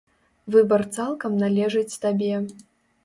[0.53, 2.33] Выбар цалкам належыць табе.